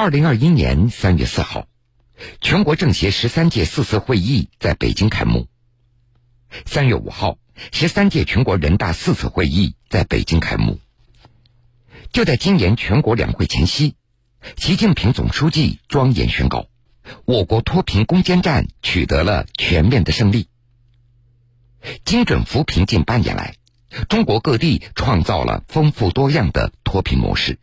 [0.00, 1.66] 二零二一年三月四号，
[2.40, 5.48] 全国政协十三届四次会议在北京开幕。
[6.66, 7.36] 三月五号，
[7.72, 10.78] 十三届全国人大四次会议在北京开幕。
[12.12, 13.96] 就在今年全国两会前夕，
[14.56, 16.68] 习近平总书记庄严宣告，
[17.24, 20.46] 我国脱贫攻坚战取得了全面的胜利。
[22.04, 23.56] 精准扶贫近半年来，
[24.08, 27.58] 中国各地创造了丰富多样的脱贫模式。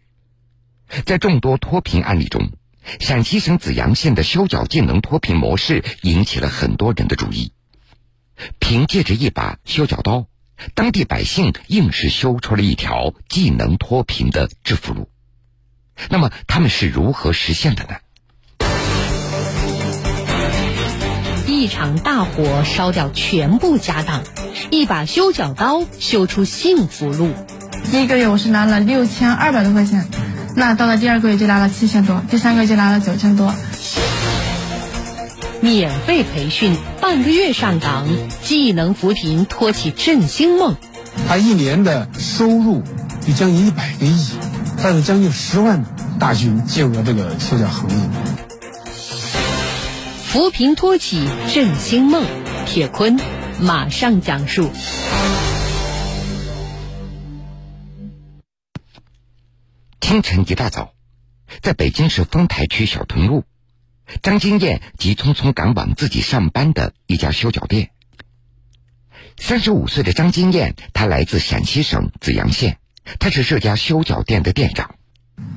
[1.06, 2.52] 在众多脱贫案例中，
[3.00, 7.52] 陕西省子阳县的修脚技能脱贫模式引起了很多人的注意。
[8.60, 10.28] 凭借着一把修脚刀，
[10.74, 15.10] 当地百姓硬是修出了一条技能脱贫的致富路。
[16.10, 17.96] 那么，他们是如何实现的呢？
[21.48, 24.24] 一场大火烧掉全部家当，
[24.70, 27.34] 一把修脚刀修出幸福路。
[27.92, 30.08] 第一个月我是拿了六千二百多块钱，
[30.56, 33.54] 那到了第二个月就拿了七千多，第三个月就拿了九千多。
[35.60, 38.08] 免费培训，半个月上岗，
[38.44, 40.76] 技能扶贫托起振兴梦。
[41.28, 42.84] 他一年的收入
[43.28, 44.30] 有将近一百个亿，
[44.82, 45.84] 带着将近十万
[46.20, 47.96] 大军进入了这个修脚行业。
[50.26, 52.24] 扶贫托起振兴梦，
[52.66, 53.20] 铁坤
[53.60, 54.70] 马上讲述。
[60.16, 60.94] 清晨一大早，
[61.62, 63.44] 在北京市丰台区小屯路。
[64.22, 67.90] 张金燕急匆匆赶往自己上班的一家修脚店。
[69.36, 72.78] 三十五岁的张金燕，她来自陕西省紫阳县，
[73.20, 74.96] 她是这家修脚店的店长。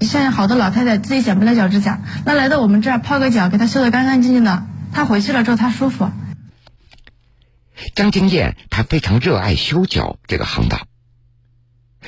[0.01, 6.11] 现在好多老太太自己剪不了脚趾甲，那来到我们这儿泡个脚，给她修的干干净净的，她回去了之后她舒服。
[7.95, 10.89] 张金燕她非常热爱修脚这个行当，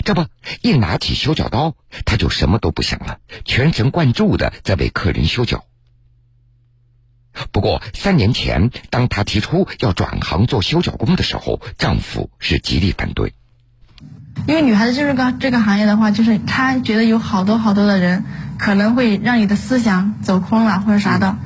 [0.05, 0.27] 这不
[0.63, 1.75] 一拿起修脚刀，
[2.05, 5.65] 她就什么都不想了，全神贯注的在为客人修脚。
[7.53, 13.35] 不过三年前，当她提出要转行做修脚工的时候，丈夫是极力反对。
[14.47, 18.25] 因为女孩子进入个这个行业的话，就是她觉得有好多好多的人
[18.59, 21.37] 可能会让你的思想走空了或者啥的。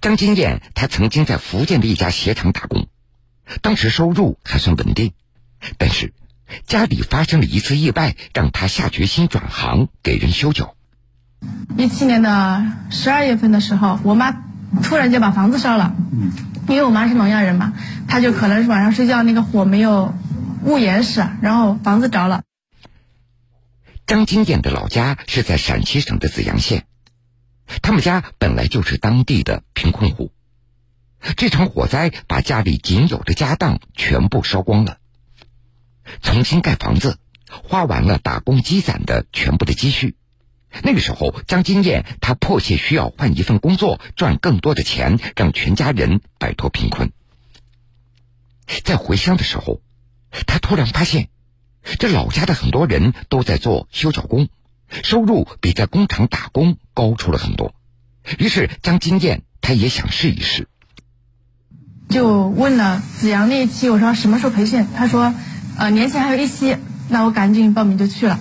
[0.00, 2.86] 张金燕她曾经在福建的一家鞋厂打工，
[3.60, 5.12] 当时收入还算稳定，
[5.78, 6.12] 但是
[6.66, 10.74] 家里发生了一次意外，让他下决心转行给人修脚。
[11.76, 14.44] 一七年的十二月份的时候，我妈
[14.82, 15.94] 突然就把房子烧了。
[16.12, 16.30] 嗯，
[16.68, 17.72] 因为我妈是聋哑人嘛，
[18.06, 20.14] 她就可能是晚上睡觉那个火没有
[20.64, 22.42] 捂严实，然后房子着了。
[24.06, 26.84] 张金燕的老家是在陕西省的紫阳县，
[27.80, 30.32] 他们家本来就是当地的贫困户。
[31.36, 34.98] 这场火灾把家里仅有的家当全部烧光了，
[36.22, 37.18] 重新盖房子，
[37.48, 40.16] 花完了打工积攒的全部的积蓄。
[40.82, 47.12] 那个时候，张金燕她迫切需要换一份工作，赚更多的钱，让全家人摆脱贫困。
[48.84, 49.80] 在回乡的时候，
[50.46, 51.28] 她突然发现，
[51.98, 54.48] 这老家的很多人都在做修脚工，
[54.88, 57.74] 收入比在工厂打工高出了很多。
[58.38, 60.68] 于是，张金燕她也想试一试，
[62.08, 64.86] 就问了子阳那一期，我说什么时候培训？
[64.96, 65.34] 他说，
[65.78, 66.76] 呃，年前还有一期，
[67.08, 68.38] 那我赶紧报名就去了。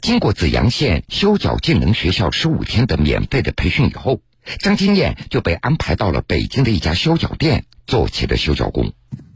[0.00, 4.20] 经过紫阳县修脚技能学校十五天的免费的培训以后，
[4.58, 8.92] 张金燕就被安排到了北京的一家修脚店做起了修脚工。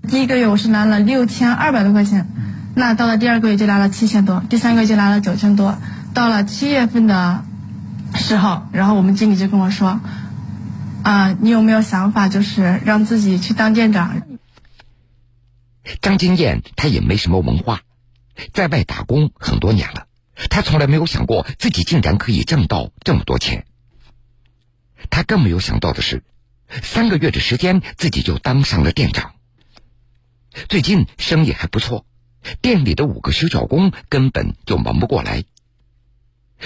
[0.09, 2.27] 第一个月我是拿了六千二百多块钱，
[2.75, 5.79] 那到了第二个月就拿了七千多，第三个月就拿了九千多。
[6.15, 7.45] 到了七月份的
[8.15, 10.01] 时候，然后我们经理就跟我说
[11.03, 14.23] ：“啊，你有没有想法，就是让自己去当店长？”
[16.01, 17.83] 张金燕她也没什么文化，
[18.53, 20.07] 在外打工很多年了。
[20.51, 23.67] 她从来没有想过自己竟然可以挣到这么多钱。
[25.09, 26.25] 他更没有想到的是，
[26.83, 29.35] 三个月的时间自己就当上了店长。
[30.69, 32.07] 最近生意还不错，
[32.61, 35.45] 店里的五个修脚工根本就忙不过来。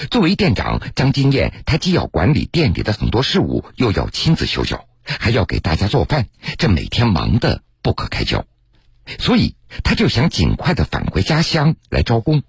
[0.09, 6.27] 作为店长，张金燕她既要管理店里的很多事务，又要亲自修脚，还要给大家做饭，
[6.57, 8.45] 这每天忙得不可开交。
[9.19, 12.43] 所以，他就想尽快的返回家乡来招工。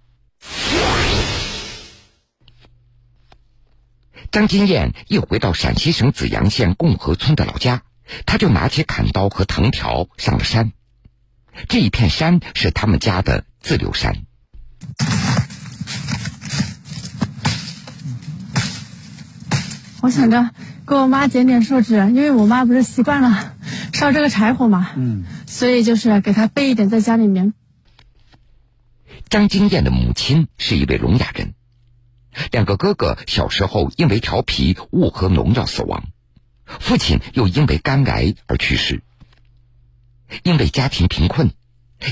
[4.31, 7.83] 张金燕一回到陕西省紫阳县共和村的老家，
[8.25, 10.73] 他就拿起砍刀和藤条上了山。
[11.69, 14.17] 这一片山是他们家的自留山。
[20.01, 20.51] 我想着
[20.87, 23.55] 给我妈捡点树枝，因为我妈不是习惯了
[23.93, 27.53] 烧这个柴火嘛，嗯，所以就是给他备一点在家里面。
[29.29, 31.53] 张金燕的母亲是一位聋哑人。
[32.51, 36.05] 两个哥哥小时候因为调皮误喝农药死亡，
[36.65, 39.03] 父亲又因为肝癌而去世。
[40.43, 41.51] 因为家庭贫困，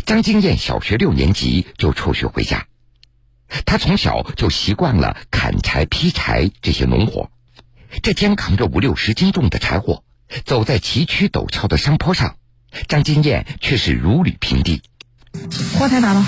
[0.04, 2.66] 张金燕小学六年级就辍学回家。
[3.64, 7.30] 他从小就习惯了砍柴、劈柴这些农活，
[8.02, 10.04] 这肩扛着五六十斤重的柴火，
[10.44, 12.36] 走在崎岖陡峭的山坡上，
[12.88, 14.82] 张金燕却是如履平地。
[15.78, 16.24] 火太大了，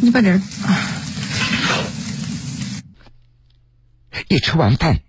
[0.00, 0.40] 你把这啊。
[4.28, 5.00] 一吃完饭，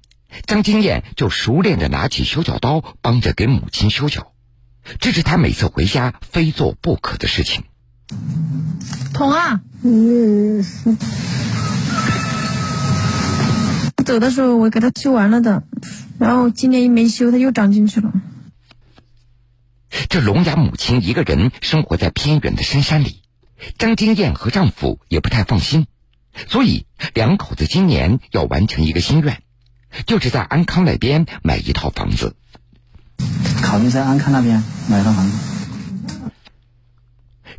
[0.45, 4.33] 张金燕就熟练的拿起修脚刀，帮着给母亲修脚，
[4.99, 7.63] 这是她每次回家非做不可的事情。
[9.13, 9.61] 痛啊！
[9.83, 10.63] 嗯，
[14.05, 15.63] 走的时候我给他修完了的，
[16.19, 18.11] 然后今年一没修，他又长进去了。
[20.09, 23.21] 这聋哑母亲一个人生活在偏远的深山里，
[23.77, 25.88] 张金燕和丈夫也不太放心，
[26.47, 29.42] 所以两口子今年要完成一个心愿，
[30.06, 32.36] 就是在安康那边买一套房子。
[33.62, 35.38] 考虑在安康那边买一套房子。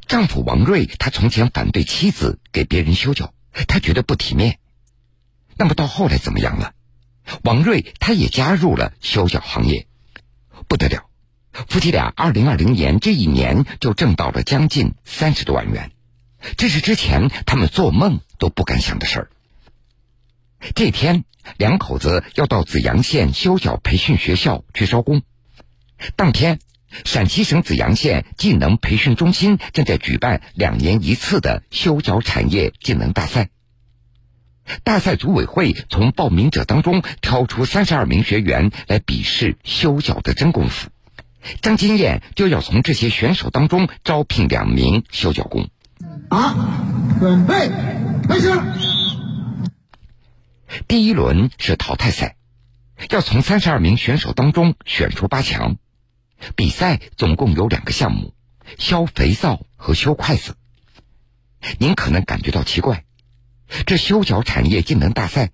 [0.07, 3.35] 丈夫王瑞，他从前反对妻子给别人修脚，
[3.67, 4.59] 他觉得不体面。
[5.57, 6.75] 那么到后来怎么样了？
[7.43, 9.89] 王瑞他也加入了修脚行业，
[10.69, 11.07] 不得了，
[11.69, 15.91] 夫妻俩二零二零年这一年就挣到了将近三十多万元，
[16.57, 19.31] 这是之前他们做梦都不敢想的事儿。
[20.75, 21.25] 这天，
[21.57, 25.23] 两口子要到紫阳县修脚培训学校去招工，
[26.17, 26.59] 当天。
[27.05, 33.51] 陕西省紫阳县技能培训中心正在举办两年一次的修脚产业技能大赛。
[34.83, 40.89] 大赛组委会从报名者当中挑出三十二名学员来比试修脚的真功夫。
[41.63, 45.69] 张金燕就要从这些选手当中招聘两名修脚工。
[46.29, 46.85] 啊，
[47.21, 47.71] 准备
[48.29, 48.53] 开始。
[50.89, 52.37] 第一轮是淘汰赛，
[53.11, 55.77] 要从三十二名选手当中选出八强。
[56.55, 58.35] 比赛总共有两个项目：
[58.79, 60.57] 削肥皂和修筷子。
[61.79, 63.05] 您可能感觉到奇怪，
[63.87, 65.51] 这修脚产业技能大赛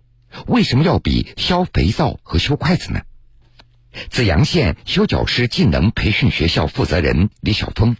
[0.47, 3.03] 为什么要比削肥皂和修筷子呢？
[4.11, 7.97] 紫阳县修脚师技能培训学校负责人李晓峰：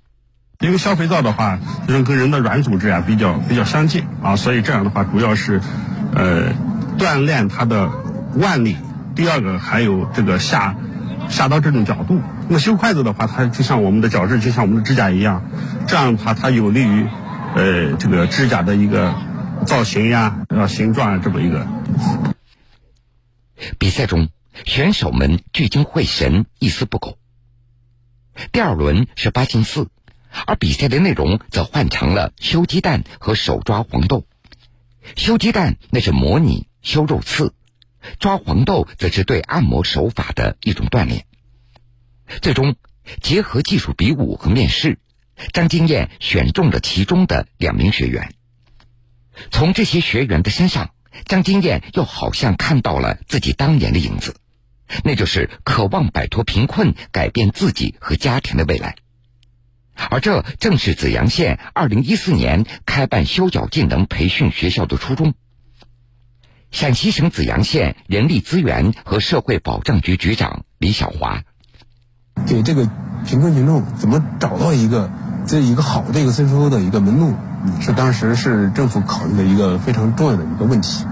[0.61, 1.59] 因为削肥皂的话，
[1.89, 5.61] 人跟人的软组织啊比较比较相近啊，所以这样的话主要是
[6.15, 6.53] 呃
[6.99, 7.91] 锻炼它的
[8.37, 8.77] 腕力。
[9.15, 10.77] 第二个还有这个下。
[11.29, 15.45] 下到这种角度，那么修筷子的话，它就像我们的脚趾，就像我们的指甲一样，
[15.87, 17.07] 这样的话，它有利于，
[17.55, 19.15] 呃，这个指甲的一个
[19.65, 21.67] 造型呀、呃形状啊，这么一个。
[23.79, 24.29] 比赛中，
[24.65, 27.19] 选手们聚精会神，一丝不苟。
[28.53, 29.89] 第二轮是八进四，
[30.47, 34.27] 而比赛的内容则换成了修鸡蛋和手抓黄豆。
[35.17, 37.55] 修鸡蛋那是模拟修肉刺。
[38.19, 41.25] 抓黄豆则是对按摩手法的一种锻炼。
[42.41, 42.75] 最终，
[43.21, 44.99] 结合技术比武和面试，
[45.53, 48.35] 张金燕选中了其中的两名学员。
[49.53, 50.91] 从这些学员的身上，
[51.27, 54.37] 张金燕又好像看到了自己当年的影子，
[55.05, 58.97] 那就是渴望摆脱贫困、改变自己和家庭的未来。
[59.95, 65.35] 而这正是紫阳县二零一四年开办修脚技能培训学校的初衷。
[66.71, 71.43] 陕西省紫阳县人力资源和社会保障局局长李小华，
[72.47, 72.89] 给这个
[73.27, 75.13] 贫困群众怎么找到一个
[75.47, 77.35] 这一个好的一个税收的一个门路，
[77.81, 81.05] 是当时是政府考虑的一个非常重要的一个问题。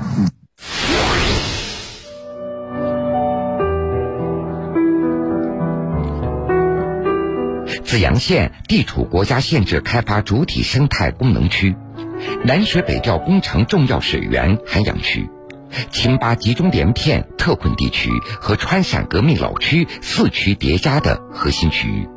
[7.85, 11.77] 紫阳县地处国家限制开发主体生态功能区，
[12.45, 15.29] 南水北调工程重要水源涵养区。
[15.91, 18.11] 秦巴集中连片特困地区
[18.41, 22.09] 和川陕革命老区四区叠加的核心区域，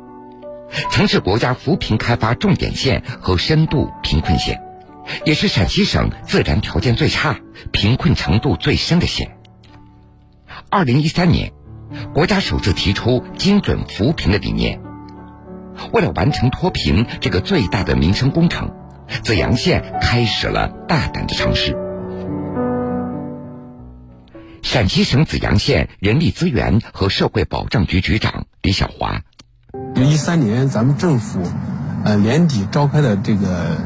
[0.90, 4.60] 曾是国家扶贫开发重点县和深度贫困县，
[5.24, 7.38] 也是陕西省自然条件最差、
[7.72, 9.36] 贫困程度最深的县。
[10.70, 11.52] 二零一三年，
[12.12, 14.80] 国家首次提出精准扶贫的理念。
[15.92, 18.70] 为了完成脱贫这个最大的民生工程，
[19.22, 21.76] 紫阳县开始了大胆的尝试。
[24.62, 29.20] 陕西省紫阳县人力资源和社会保障局局长李小华，
[30.02, 31.42] 一三年咱们政府，
[32.04, 33.76] 呃年底召开的这个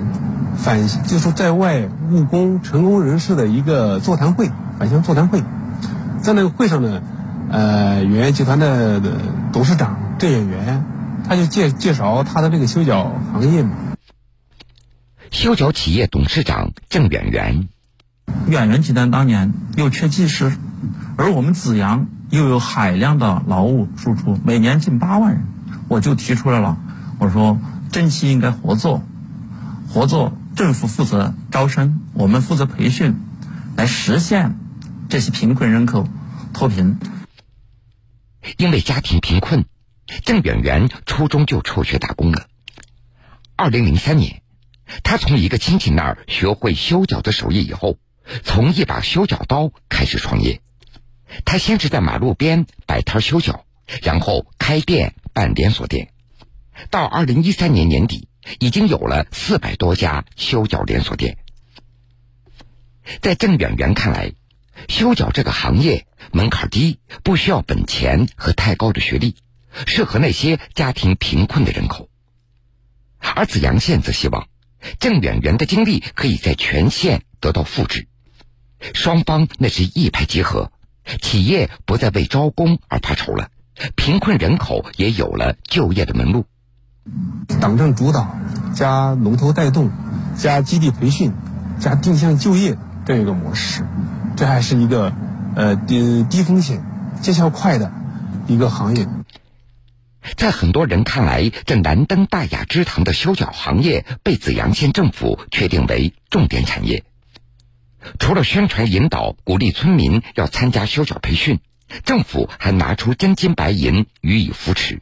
[0.57, 5.43] 返就是在外务工成功人士的一个座谈会，返乡座谈会，
[6.23, 7.03] 在那个会上呢，
[7.51, 9.01] 呃远洋集团的
[9.53, 10.85] 董事长郑远元，
[11.29, 13.71] 他就介介绍他的这个修脚行业嘛，
[15.31, 17.69] 修脚企业董事长郑远元。
[18.47, 20.53] 远源集团当年又缺技师，
[21.17, 25.45] 而我们紫阳又有海量的劳务输出，每年近八万人，
[25.89, 26.79] 我就提出来了，
[27.19, 27.59] 我说
[27.91, 29.03] 珍惜应该合作，
[29.89, 33.17] 合作政府负责招生，我们负责培训，
[33.77, 34.59] 来实现
[35.09, 36.07] 这些贫困人口
[36.53, 36.99] 脱贫。
[38.57, 39.65] 因为家庭贫困，
[40.25, 42.47] 郑远元初中就辍学打工了。
[43.57, 44.43] 二零零三年，
[45.03, 47.99] 他从一个亲戚那儿学会修脚的手艺以后，
[48.45, 50.61] 从一把修脚刀开始创业。
[51.45, 53.65] 他先是在马路边摆摊修脚，
[54.03, 56.11] 然后开店办连锁店。
[56.91, 58.29] 到二零一三年年底，
[58.61, 61.39] 已经有了四百多家修脚连锁店。
[63.21, 64.33] 在郑远元看来，
[64.89, 69.35] 修脚这个行业门槛低，不需要本钱和太高的学历，
[69.87, 72.09] 适合那些家庭贫困的人口。
[73.19, 74.49] 而紫阳县则希望
[75.01, 78.07] 郑远元的经历可以在全县得到复制，
[78.95, 80.71] 双方那是一拍即合，
[81.21, 83.51] 企业不再为招工而发愁了，
[83.97, 86.45] 贫困人口也有了就业的门路。
[87.61, 88.37] 党政主导
[88.75, 89.91] 加龙头带动
[90.37, 91.33] 加基地培训
[91.79, 93.87] 加定向就业这样一个模式。
[94.37, 95.13] 这还是一个，
[95.57, 96.85] 呃低低风险、
[97.21, 97.93] 见效快的
[98.47, 99.09] 一个行业。
[100.37, 107.05] 在很多人看来，这难登大雅之堂的修脚行业被紫阳县政府确定为重点产业。
[108.19, 111.61] 除了宣传引导、鼓励村民要参加修脚培训，
[112.05, 115.01] 政府还拿出真金白银予以扶持。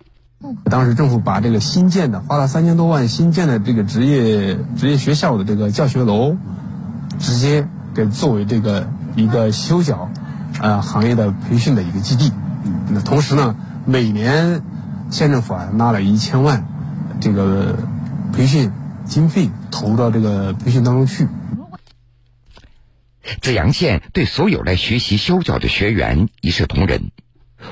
[0.65, 6.37] 当时政府把这个新建的花了三千多万新建的这个职业职业学校的这个教学楼，
[7.19, 8.89] 直接给作为这个。
[9.17, 10.11] 一个修脚，
[10.61, 12.31] 呃，行业的培训的一个基地。
[12.91, 14.61] 那同时呢，每年
[15.09, 16.67] 县政府啊拿了一千万
[17.19, 17.79] 这个
[18.35, 18.71] 培训
[19.07, 21.29] 经费投入到这个培训当中去。
[23.41, 27.11] 紫阳县对所有来学习修脚的学员一视同仁，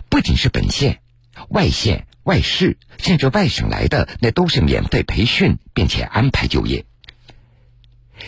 [0.09, 1.01] 不仅是本县、
[1.49, 6.85] 外县、外市，甚至外省来的，那都是免费培训，并且安排就业。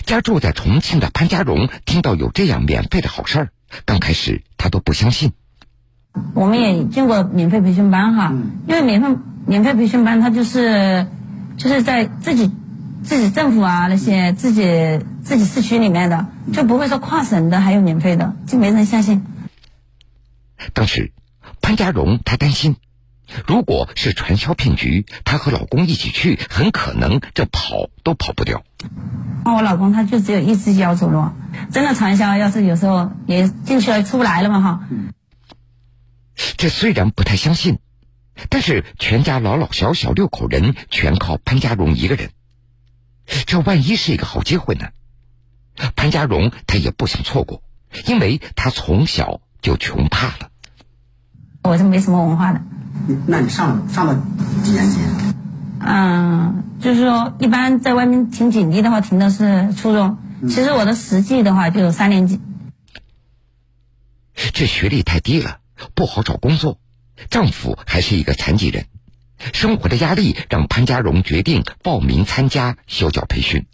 [0.05, 3.49] 家住在重庆的潘家荣听到有这样免费的好事儿，
[3.85, 5.33] 刚开始他都不相信。
[6.35, 8.33] 我们也进过免费培训班哈，
[8.69, 9.09] 因为免费
[9.47, 11.07] 免费培训班，它就是
[11.57, 12.51] 就是在自己
[13.03, 14.63] 自己政府啊那些自己
[15.27, 19.27] 自己市区里面的，就不会说跨省的还有免费的，就没人相信。
[20.73, 21.13] 当时
[21.61, 22.77] 潘家荣他担心，
[23.45, 28.63] 如果是传销骗局，她和老公一起去，很可能这跑都跑不掉。
[29.45, 31.31] 那我老公他就只有一只脚走路，
[31.73, 34.89] 真的传销，要是有时候也进去了出不来了嘛哈。
[36.57, 37.81] 这虽然不太相信，
[38.49, 42.31] 但是全家老老小小六口人全靠潘家荣一个人，
[43.47, 44.91] 这万一是一个好机会呢？
[45.95, 47.63] 潘家荣他也不想错过，
[48.07, 50.51] 因为他从小就穷怕了。
[51.63, 52.61] 我是没什么文化的。
[53.27, 54.23] 那你上上了
[54.65, 54.99] 几年级？
[55.81, 60.19] 嗯，就是说，一般在外面停警笛的话，停的是初中。
[60.49, 62.41] 其实我的实际的话，就有三年级。
[64.53, 65.59] 这学历太低了，
[65.95, 66.79] 不好找工作。
[67.31, 68.87] 丈夫还是一个残疾人，
[69.53, 73.67] 生活的压力让潘家荣决定报名参加修脚培训，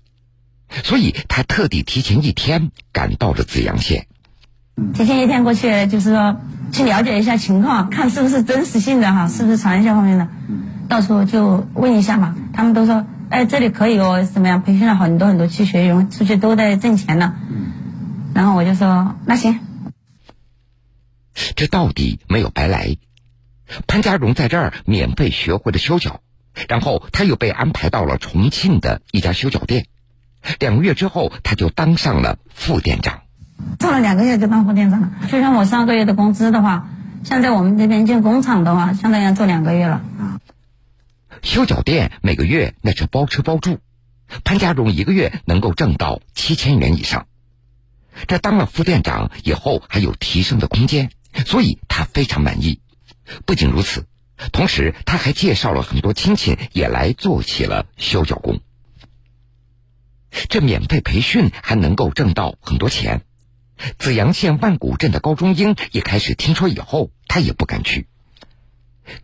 [0.85, 4.07] 所以他特地提前一天赶到了紫阳县。
[4.95, 6.41] 提前一天过去，就是说
[6.73, 10.29] 去了解一下情况，看是不是真实性的哈，是不是传销方面的。
[10.89, 14.63] 到时候就问一下嘛，他们都说，哎，这里可以哦，怎么样？
[14.63, 17.35] 培训了很多很多去学员，出去都在挣钱呢。
[18.35, 19.61] 然后我就说，那行。
[21.55, 22.97] 这到底没有白来，
[23.87, 26.21] 潘家荣在这儿免费学会了修脚，
[26.69, 29.87] 然后他又被安排到了重庆的一家修脚店，
[30.59, 33.23] 两个月之后他就当上了副店长。
[33.79, 36.89] 做了两个月就当副店长了，就像我上个月的工资的话，
[37.25, 40.03] 像在我们这边进工厂的话，相当于要做两个月了。
[41.43, 43.79] 修脚店每个月那是包吃包住，
[44.45, 47.27] 潘家荣一个月能够挣到七千元以上。
[48.27, 51.11] 这当了副店长以后还有提升的空间，
[51.47, 52.81] 所以他非常满意。
[53.47, 54.07] 不仅如此，
[54.53, 58.61] 同时他还介绍了很多亲戚也来做起了修脚工。
[60.49, 63.23] 这免费培训还能够挣到很多钱。
[63.99, 68.07] 紫阳县万古镇的高中英一开始听说以后，他也不敢去。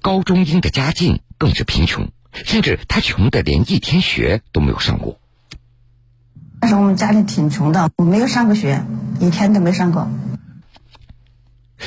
[0.03, 5.21] 高中英的家境更是贫穷，甚至他穷的连一天学都没有上过。
[6.61, 8.83] 但是我们家里挺穷的，我没有上过学，
[9.21, 10.11] 一天都没上过。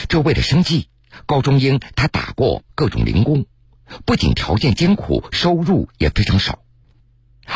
[0.07, 0.87] 这为了生计，
[1.25, 3.45] 高中英他打过各种零工，
[4.05, 6.59] 不仅条件艰苦，收入也非常少。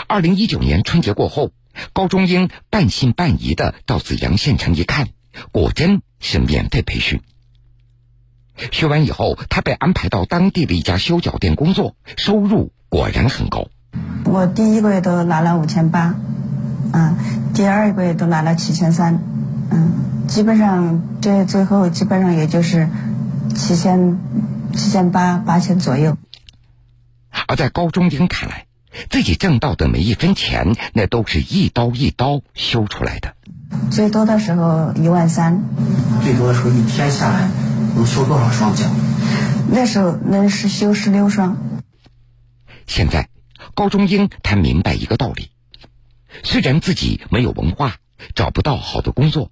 [0.07, 1.51] 二零一九年春节过后，
[1.93, 5.09] 高中英半信半疑的到紫阳县城一看，
[5.51, 7.21] 果真是免费培训。
[8.71, 13.67] 学完以后，他被安排到当地的一家修脚店工作，收入果然很高。
[14.25, 16.15] 我第一个月都拿了五千八，
[16.93, 17.17] 嗯，
[17.53, 19.21] 第二个月都拿了七千三，
[19.71, 22.89] 嗯，基本上这最后基本上也就是
[23.55, 24.19] 七千
[24.73, 26.17] 七千八八千左右。
[27.47, 28.65] 而在高中英看来，
[29.09, 33.35] 自己挣到的每一分钱，那都是一刀一刀修出来的。
[33.91, 35.63] 最多的时候一万三，
[36.23, 37.49] 最多的时候一天下来
[37.95, 38.85] 能修多少双脚？
[39.69, 41.57] 那时候能是修十六双。
[42.87, 43.29] 现在，
[43.73, 45.49] 高中英他明白一个道理：
[46.43, 47.95] 虽然自己没有文化，
[48.35, 49.51] 找不到好的工作，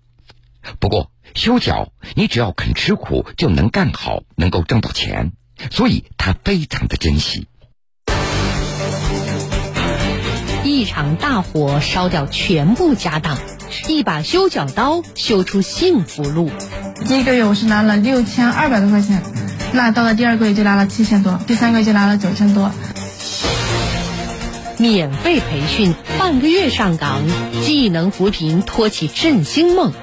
[0.80, 5.34] 不过修脚你只要肯吃苦，就能干好，能够挣到钱，
[5.72, 7.48] 所以他非常的珍惜。
[10.74, 13.38] 一场大火烧掉全部家当，
[13.88, 16.50] 一把修脚刀修出幸福路。
[17.08, 19.22] 第一个月我是拿了六千二百多块钱，
[19.72, 22.72] 那到了第二个月就拿了七千多，第三个月就拿了九千多。
[24.80, 27.22] 免费培训，半个月上岗，
[27.63, 29.94] 技能扶贫托起振兴梦。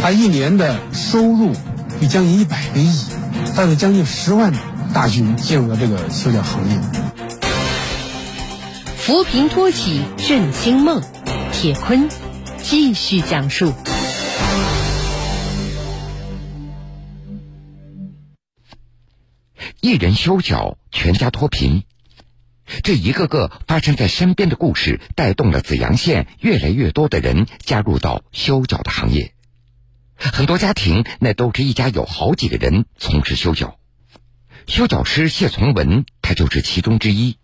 [0.00, 1.52] 他一年的收入
[2.00, 3.04] 有将近一百个亿，
[3.56, 4.52] 他有将近十万
[4.94, 6.99] 大军进入了这个修脚行业。
[9.10, 11.02] 扶贫托起振兴梦，
[11.52, 12.08] 铁坤
[12.62, 13.74] 继续讲述。
[19.80, 21.82] 一人修脚，全家脱贫。
[22.84, 29.34] 这一个个发生在身边的故事，带动了紫阳县越来越多的人加入到修脚的行业。
[30.14, 33.76] 很多家庭那都是一家有好几个人从事修脚。
[34.68, 37.38] 修脚师谢从文，他就是其中之一。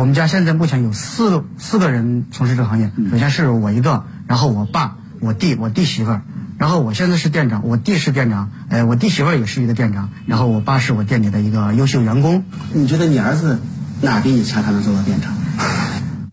[0.00, 6.22] 我们家现在目前有四个四个人从事这个行业，首先是我一个，然后我爸、我弟、我弟媳妇儿，
[6.56, 12.44] 然后我现在是店长，我弟是店长，哎，我弟媳妇儿也是一个店长，然后我爸是我店里的一个优秀员工。
[12.72, 13.60] 你觉得你儿子
[14.00, 15.34] 哪比你强，才能做到店长？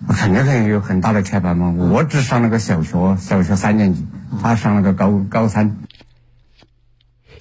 [0.07, 1.71] 我 肯定是有很大的差别嘛。
[1.71, 4.07] 我只上了个小学，小学三年级，
[4.41, 5.75] 他上了个高高三。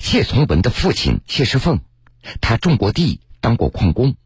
[0.01, 1.79] 谢从文的父亲谢世凤，
[2.41, 4.17] 他种过地，当过矿工。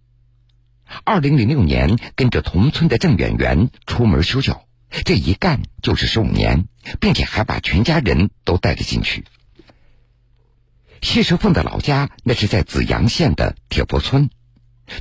[1.05, 4.67] 二零零六年，跟着同村的郑远元出门修脚，
[5.05, 6.67] 这一干就是十五年，
[7.01, 9.25] 并且还把全家人都带了进去。
[11.01, 14.31] 谢世凤的老家那是在紫阳县的铁佛村，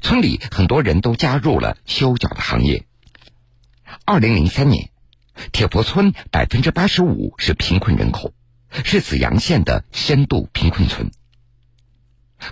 [0.02, 2.86] 村里很多人都加入了修脚的行业。
[4.06, 4.92] 二零零三年，
[5.52, 8.34] 铁佛村百分之八十五是贫困人口，
[8.86, 11.12] 是紫阳县的深度贫困村。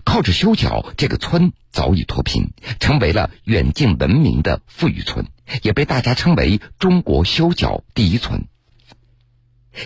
[0.03, 5.27] 靠着修脚，这个村早已脱贫，成为了远近闻名的富裕村，
[5.61, 8.45] 也被大家称为中国修脚第一村。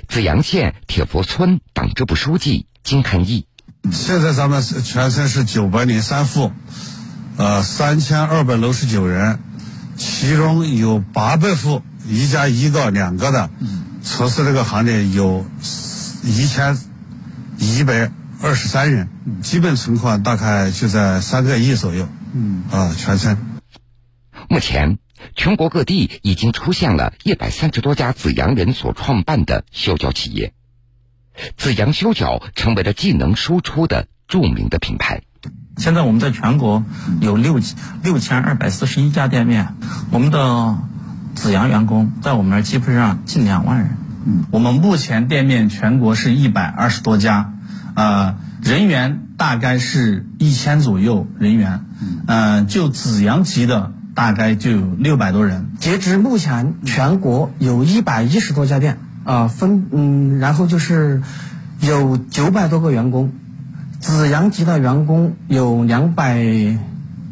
[0.07, 3.45] 紫阳县铁佛村党支部书记金汉义：
[3.91, 6.51] 现在咱们全村是九百零三户，
[7.37, 9.39] 呃，三千二百六十九人，
[9.97, 13.49] 其中有八百户一家一个两个的，
[14.01, 15.45] 从事这个行业有
[16.23, 16.77] 一千
[17.57, 18.11] 一百。
[18.43, 19.07] 二十三人，
[19.43, 22.09] 基本存款大概就在三个亿左右。
[22.33, 23.37] 嗯，啊，全村。
[24.49, 24.97] 目前，
[25.35, 30.53] 全国各地已经出现了一百三十多家紫阳人所创办的修脚企业，
[31.55, 35.21] 紫阳修脚成为了技能输出的著名的品牌。
[35.77, 36.83] 现在我们在全国
[37.19, 37.59] 有六
[38.01, 39.75] 六千二百四十一家店面，
[40.09, 40.79] 我们的
[41.35, 43.97] 紫阳员工在我们那儿基本上近两万人。
[44.25, 47.53] 嗯，我们目前店面全国是一百二十多家。
[47.95, 51.85] 呃，人员大概是一千左右人员，
[52.27, 55.71] 嗯，就紫阳级的大概就有六百多人。
[55.79, 61.21] 截至目前，全国有一百一十多家店，啊，分嗯，然后就是
[61.81, 63.33] 有九百多个员工，
[63.99, 66.43] 紫阳级的员工有两百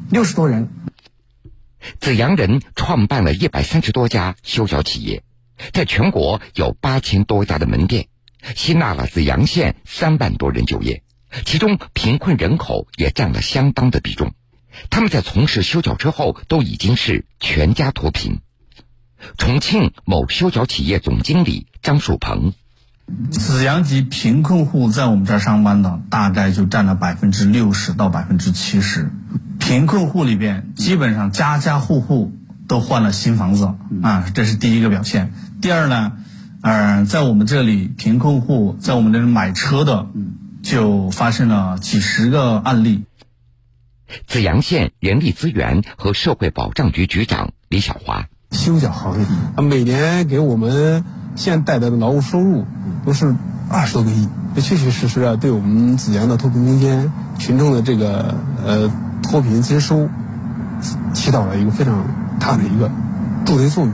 [0.09, 0.69] 六十多人。
[1.99, 5.23] 紫阳人创办了一百三十多家修脚企业，
[5.71, 8.07] 在全国有八千多家的门店。
[8.55, 11.03] 吸纳了紫阳县三万多人就业，
[11.45, 14.33] 其中贫困人口也占了相当的比重。
[14.89, 18.39] 他们在从事修脚之后，都已经是全家脱贫。
[19.37, 22.53] 重庆某修脚企业总经理张树鹏：
[23.31, 29.11] 紫阳籍贫困户在我们这儿上班的，大概就占了百分之六十到百分之七十。
[29.59, 32.31] 贫困户里边，基本上家家户户
[32.67, 35.33] 都换了新房子啊，这是第一个表现。
[35.61, 36.13] 第二呢？
[36.61, 40.07] 嗯，在我们这里，贫困户在我们这里买车的，
[40.61, 43.05] 就发生了几十个案例。
[44.27, 52.65] 紫阳县人力资源和社会保障局局长李小华：修脚行业，啊，每年给我们县带来的劳务收入
[53.05, 53.35] 都是
[53.69, 58.91] 二十多个亿，这确确实实啊，对我们紫阳的脱贫攻坚群众的这个呃
[59.23, 60.09] 脱贫增收
[61.13, 62.03] 起到了一个非常
[62.39, 62.91] 大的一个
[63.45, 63.93] 助推作用。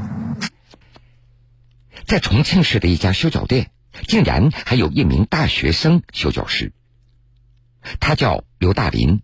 [2.05, 3.71] 在重庆市的一家修脚店，
[4.07, 6.71] 竟然还有一名大学生修脚师，
[7.99, 9.21] 他叫刘大林，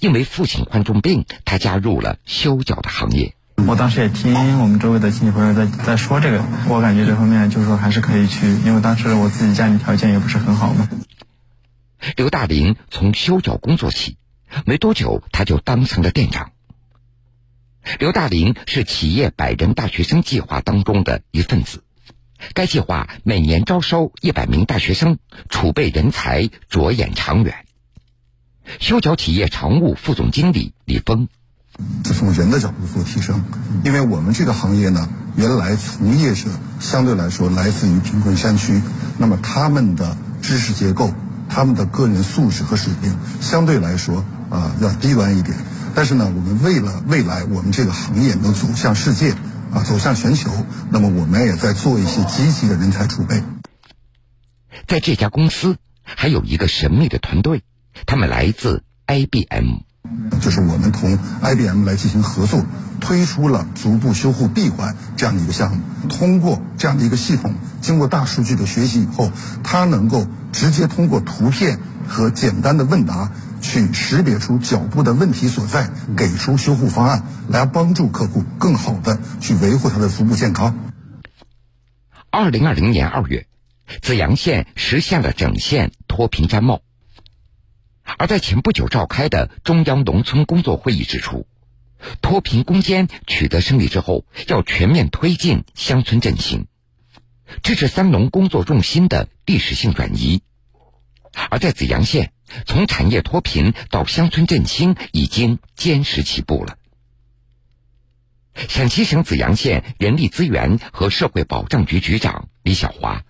[0.00, 3.34] 因为父亲患重病，他加入了修脚的行业。
[3.66, 10.88] 我当时也听我们周围的亲戚朋友在在说这个，我感觉这方面就是说还是可以去，因为当时我自己家里条件也不是很好嘛。
[12.16, 14.18] 刘大林从修脚工作起，
[14.66, 16.52] 没多久他就当成了店长。
[17.98, 21.82] 刘大林是企业百人大学生计划当中的一份子，
[22.54, 25.18] 该计划每年招收一百名大学生，
[25.48, 27.54] 储备人才，着眼长远。
[28.80, 31.28] 修脚企业常务副总经理李峰。
[32.04, 33.42] 是从人的角度做提升，
[33.84, 38.80] 因为我们这个行业呢，原来从业者相对来说来自于贫困山区，
[39.18, 41.12] 那么他们的知识结构、
[41.48, 45.56] 他们的个人素质和水平相对来说啊要低端一点。
[45.96, 49.34] 但是呢，我们为了未来我们这个行业能走向世界
[49.74, 50.50] 啊，走向全球，
[50.90, 53.42] 那么我们也在做一些积极的人才储备。
[54.86, 57.62] 在这家公司还有一个神秘的团队，
[58.06, 59.80] 他们来自 IBM。
[60.40, 62.64] 就是我们同 IBM 来进行合作，
[63.00, 65.82] 推出了足部修护闭环这样的一个项目。
[66.08, 69.32] 通过这样的一个系统，经过大数据的学习以后，
[69.62, 73.32] 它能够直接通过图片和简单的问答，
[73.74, 80.92] 去识别出脚部的问题所在，给出修复方案，来帮助客户更好的去维护他的足部健康。
[82.30, 83.48] 二零二零年二月，
[84.00, 86.82] 紫阳县实现了整县脱贫摘帽。
[88.16, 91.48] 而在前不久召开的中央农村工作会议指出，
[92.22, 96.68] 脱贫攻坚取得胜利之后，要全面推进乡村振兴，
[97.64, 100.42] 这是三农工作重心的历史性转移。
[101.50, 102.32] 而在紫阳县，
[102.66, 106.76] 从产业脱贫到乡村振兴已经坚实起步了。
[108.68, 113.22] 陕西省紫阳县人力资源和社会保障局局长李小华。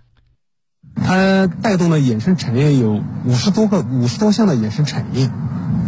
[0.97, 5.31] 他带动的衍生产业有五十多个、五十多项的衍生产业，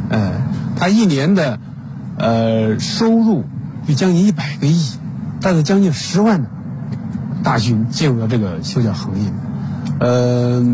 [0.08, 0.42] 呃，
[0.76, 1.60] 他一年的
[2.18, 3.44] 呃收入
[3.86, 4.96] 就将近一百个亿，
[5.40, 6.46] 带着将近十万
[7.44, 9.30] 大军进入了这个修脚行业，
[10.00, 10.64] 呃，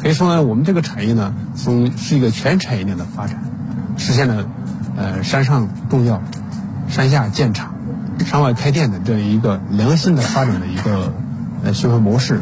[0.00, 3.42] 可以说呢，我们这个产业呢，从是一个全产业链的发展，
[3.98, 4.48] 实现了
[4.96, 6.22] 呃山上种药、
[6.88, 7.74] 山下建厂、
[8.24, 11.12] 山外开店的这样一个良性的发展的一个
[11.64, 12.40] 呃循环模式。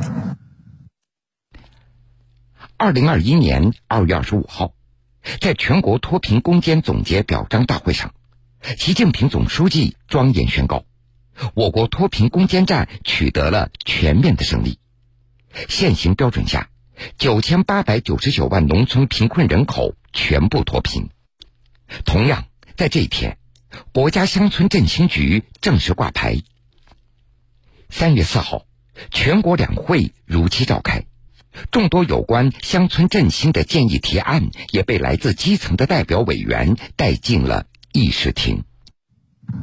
[2.77, 4.73] 二零二一年二月二十五号，
[5.41, 8.13] 在全国脱贫攻坚总结表彰大会上，
[8.77, 10.85] 习近平总书记庄严宣告，
[11.55, 14.79] 我国脱贫攻坚战取得了全面的胜利。
[15.71, 16.69] 现行标准下，
[17.19, 21.09] 九千八百九十九万农村贫困人口全部脱贫。
[22.05, 23.39] 同样，在这一天，
[23.93, 26.43] 国家乡村振兴局正式挂牌。
[27.89, 28.67] 三月四号，
[29.11, 31.05] 全国两会如期召开。
[31.71, 38.65] 众多有关乡村振兴的建议提案也被来自基层的代表委员带进了议事厅。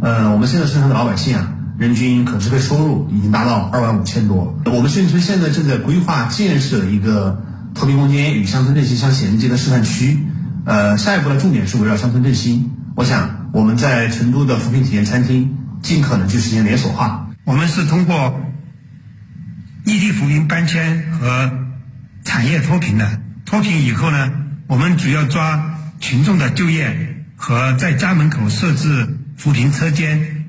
[0.01, 4.59] 呃，我们现在村上的老百姓啊，人均可支配收入已经达到二万五千多。
[4.65, 10.19] 我们顺义村现在正在规划建设一个脱贫攻坚与乡村振兴相衔接的示范区。
[10.65, 12.71] 呃，下一步的重点是围绕乡村振兴。
[12.95, 17.27] 我想我们在成都的扶贫体验餐厅尽可能去实现连锁化。
[17.43, 18.39] 我们是通过
[19.85, 21.51] 异地扶贫搬迁和
[22.23, 24.31] 产业脱贫的脱贫以后呢，
[24.67, 30.42] 我们主要抓群众的就业和在家门口设置扶贫车间，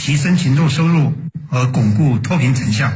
[0.00, 1.12] 提升群众收入
[1.46, 2.90] 和巩固脱贫成效。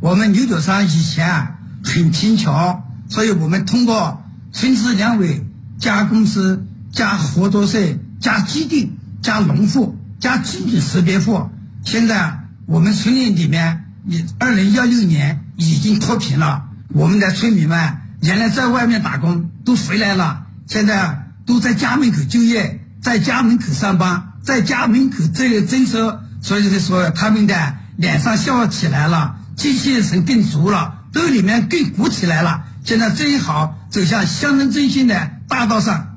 [0.00, 5.44] 我们牛角山以前很贫穷，所以我们通过村支两委
[5.78, 7.78] 加公司加合作社
[8.18, 11.50] 加基地加农户加集体识别户，
[11.84, 16.64] 现在我们村里里面，已二零幺六年已经脱贫了。
[16.94, 32.64] 我们的村民们原来在外面打工都回来了，现在都在家门口就业，在家门口上班，在家门口这个增收，所以就说他们的脸上笑起来了，精气神更足了，兜里面更鼓起来了。
[32.84, 36.07] 现在正好走向乡村振兴的大道上。